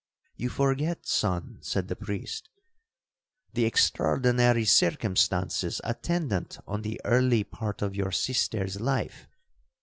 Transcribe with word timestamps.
'—'You 0.35 0.49
forget, 0.49 1.05
son,' 1.05 1.59
said 1.61 1.87
the 1.87 1.95
priest, 1.95 2.49
'the 3.53 3.65
extraordinary 3.65 4.65
circumstances 4.65 5.79
attendant 5.83 6.57
on 6.65 6.81
the 6.81 6.99
early 7.05 7.43
part 7.43 7.83
of 7.83 7.95
your 7.95 8.11
sister's 8.11 8.79
life. 8.81 9.27